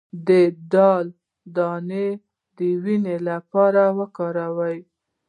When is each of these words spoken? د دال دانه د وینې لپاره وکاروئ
د 0.27 0.29
دال 0.73 1.05
دانه 1.55 2.05
د 2.57 2.59
وینې 2.83 3.17
لپاره 3.29 3.83
وکاروئ 3.99 4.79